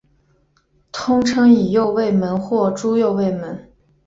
[0.91, 3.71] 通称伊又卫门或猪右卫门。